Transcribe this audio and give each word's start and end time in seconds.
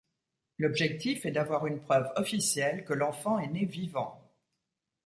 L'objectif 0.57 1.27
est 1.27 1.31
d'avoir 1.31 1.67
une 1.67 1.79
preuve 1.79 2.11
officielle 2.15 2.85
que 2.85 2.93
l'enfant 2.93 3.37
est 3.37 3.49
né 3.49 3.65
vivant. 3.65 4.19